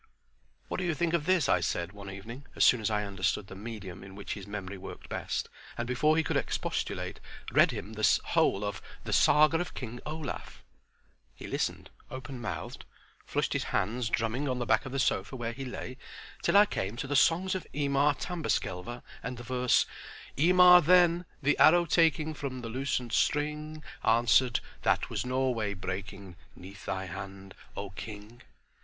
"What 0.67 0.77
do 0.79 0.83
you 0.83 0.95
think 0.95 1.13
of 1.13 1.27
this?" 1.27 1.47
I 1.47 1.59
said 1.59 1.91
one 1.91 2.09
evening, 2.09 2.47
as 2.55 2.65
soon 2.65 2.81
as 2.81 2.89
I 2.89 3.03
understood 3.05 3.45
the 3.45 3.55
medium 3.55 4.03
in 4.03 4.15
which 4.15 4.33
his 4.33 4.47
memory 4.47 4.75
worked 4.79 5.09
best, 5.09 5.47
and, 5.77 5.87
before 5.87 6.17
he 6.17 6.23
could 6.23 6.37
expostulate 6.37 7.19
read 7.51 7.69
him 7.69 7.93
the 7.93 8.19
whole 8.29 8.65
of 8.65 8.81
"The 9.03 9.13
Saga 9.13 9.59
of 9.59 9.75
King 9.75 9.99
Olaf!" 10.03 10.63
He 11.35 11.45
listened 11.45 11.91
open 12.09 12.41
mouthed, 12.41 12.83
flushed 13.27 13.53
his 13.53 13.65
hands 13.65 14.09
drumming 14.09 14.49
on 14.49 14.57
the 14.57 14.65
back 14.65 14.87
of 14.87 14.91
the 14.91 14.97
sofa 14.97 15.35
where 15.35 15.53
he 15.53 15.65
lay, 15.65 15.97
till 16.41 16.57
I 16.57 16.65
came 16.65 16.95
to 16.95 17.05
the 17.05 17.15
Songs 17.15 17.53
of 17.53 17.67
Emar 17.71 18.15
Tamberskelver 18.19 19.03
and 19.21 19.37
the 19.37 19.43
verse: 19.43 19.85
"Emar 20.35 20.83
then, 20.83 21.25
the 21.43 21.55
arrow 21.59 21.85
taking 21.85 22.33
From 22.33 22.61
the 22.61 22.69
loosened 22.69 23.13
string, 23.13 23.83
Answered: 24.03 24.61
'That 24.81 25.11
was 25.11 25.27
Norway 25.27 25.75
breaking 25.75 26.37
'Neath 26.55 26.85
thy 26.87 27.05
hand, 27.05 27.53
O 27.77 27.91
King.'" 27.91 28.41